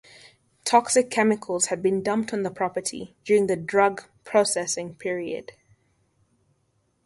[0.65, 5.51] Toxic chemicals had been dumped on the property during the drug processing period.